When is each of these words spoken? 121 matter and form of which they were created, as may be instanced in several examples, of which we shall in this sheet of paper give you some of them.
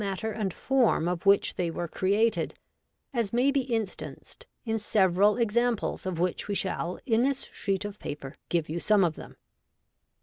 121 0.01 0.33
matter 0.33 0.41
and 0.41 0.51
form 0.51 1.07
of 1.07 1.27
which 1.27 1.53
they 1.53 1.69
were 1.69 1.87
created, 1.87 2.55
as 3.13 3.31
may 3.31 3.51
be 3.51 3.61
instanced 3.71 4.47
in 4.65 4.79
several 4.79 5.37
examples, 5.37 6.07
of 6.07 6.17
which 6.17 6.47
we 6.47 6.55
shall 6.55 6.97
in 7.05 7.21
this 7.21 7.43
sheet 7.53 7.85
of 7.85 7.99
paper 7.99 8.35
give 8.49 8.67
you 8.67 8.79
some 8.79 9.03
of 9.03 9.13
them. 9.13 9.35